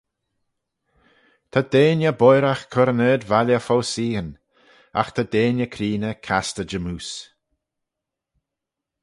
[1.51, 4.29] Ta deiney boiragh cur yn ard-valley fo seaghyn:
[5.01, 7.17] agh ta deiney creeney castey jymmoose.